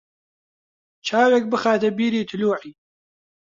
[1.07, 2.71] چاوێک بخاتە بیری تلووعێ